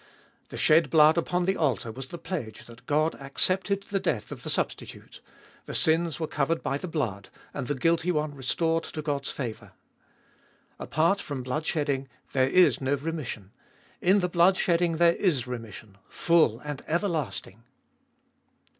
The 0.49 0.57
shed 0.57 0.89
blood 0.89 1.15
upon 1.15 1.45
the 1.45 1.55
altar 1.55 1.91
was 1.91 2.07
the 2.07 2.17
pledge 2.17 2.65
that 2.65 2.87
God 2.87 3.13
accepted 3.21 3.83
the 3.83 3.99
death 3.99 4.31
of 4.31 4.41
the 4.41 4.49
substitute: 4.49 5.21
the 5.67 5.75
sins 5.75 6.19
were 6.19 6.25
covered 6.25 6.63
by 6.63 6.79
the 6.79 6.87
blood, 6.87 7.29
and 7.53 7.67
the 7.67 7.75
guilty 7.75 8.11
one 8.11 8.33
restored 8.33 8.83
to 8.85 9.03
God's 9.03 9.29
favour. 9.29 9.73
Apart 10.79 11.21
from 11.21 11.43
blood 11.43 11.67
shedding 11.67 12.07
there 12.33 12.49
is 12.49 12.81
no 12.81 12.95
remission; 12.95 13.51
in 14.01 14.21
the 14.21 14.27
blood 14.27 14.57
shedding 14.57 14.97
there 14.97 15.13
is 15.13 15.45
remission, 15.45 15.99
full 16.09 16.57
and 16.61 16.81
everlasting. 16.87 17.61